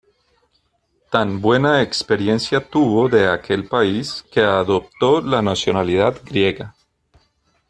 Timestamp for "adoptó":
4.41-5.21